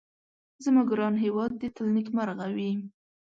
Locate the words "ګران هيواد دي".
0.89-1.67